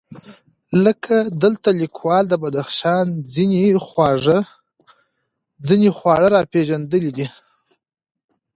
[0.85, 3.05] لکه دلته لیکوال د بدخشان
[5.65, 7.27] ځېنې خواړه راپېژندلي دي،